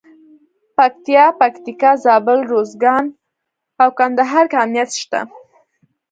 [0.77, 3.05] پکتیا، پکتیکا، زابل، روزګان
[3.81, 5.19] او کندهار کې امنیت شته.